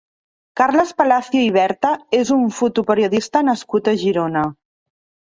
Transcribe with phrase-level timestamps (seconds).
[0.59, 1.91] Carles Palacio i Berta
[2.21, 4.45] és un fotoperiodista nascut a Girona.